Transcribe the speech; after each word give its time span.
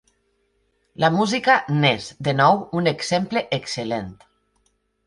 La 1.03 1.11
música 1.17 1.59
n'és, 1.83 2.09
de 2.29 2.35
nou, 2.41 2.65
un 2.81 2.93
exemple 2.97 3.47
excel·lent. 3.61 4.15